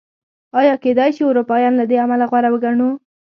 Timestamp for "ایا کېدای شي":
0.59-1.23